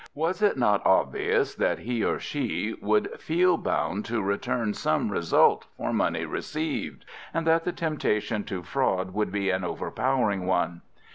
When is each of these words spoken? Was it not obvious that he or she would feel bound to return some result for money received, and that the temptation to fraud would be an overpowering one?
Was 0.15 0.41
it 0.41 0.57
not 0.57 0.83
obvious 0.83 1.53
that 1.53 1.77
he 1.77 2.03
or 2.03 2.17
she 2.19 2.75
would 2.81 3.19
feel 3.21 3.55
bound 3.55 4.03
to 4.05 4.19
return 4.23 4.73
some 4.73 5.11
result 5.11 5.67
for 5.77 5.93
money 5.93 6.25
received, 6.25 7.05
and 7.35 7.45
that 7.45 7.65
the 7.65 7.71
temptation 7.71 8.43
to 8.45 8.63
fraud 8.63 9.13
would 9.13 9.31
be 9.31 9.51
an 9.51 9.63
overpowering 9.63 10.47
one? 10.47 10.81